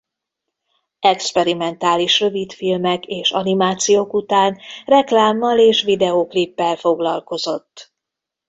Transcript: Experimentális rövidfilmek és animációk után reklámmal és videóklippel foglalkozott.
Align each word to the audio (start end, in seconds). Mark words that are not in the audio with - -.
Experimentális 0.99 2.19
rövidfilmek 2.19 3.05
és 3.05 3.31
animációk 3.31 4.13
után 4.13 4.57
reklámmal 4.85 5.59
és 5.59 5.81
videóklippel 5.83 6.75
foglalkozott. 6.75 7.93